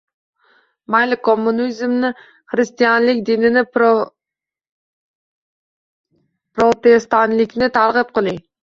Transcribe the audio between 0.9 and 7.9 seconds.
Mayli kommunizmni, xristianlik dinini, protestantlikni